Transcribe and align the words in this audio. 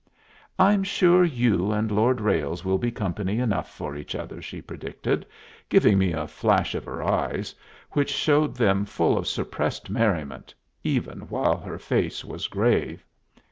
"I'm 0.57 0.83
sure 0.83 1.23
you 1.23 1.71
and 1.71 1.91
Lord 1.91 2.19
Ralles 2.21 2.65
will 2.65 2.79
be 2.79 2.89
company 2.89 3.37
enough 3.37 3.69
for 3.71 3.95
each 3.95 4.15
other," 4.15 4.41
she 4.41 4.59
predicted, 4.59 5.27
giving 5.69 5.99
me 5.99 6.11
a 6.11 6.25
flash 6.25 6.73
of 6.73 6.85
her 6.85 7.03
eyes 7.03 7.53
which 7.91 8.09
showed 8.09 8.55
them 8.55 8.83
full 8.83 9.15
of 9.15 9.27
suppressed 9.27 9.91
merriment, 9.91 10.55
even 10.83 11.19
while 11.29 11.59
her 11.59 11.77
face 11.77 12.25
was 12.25 12.47
grave. 12.47 13.05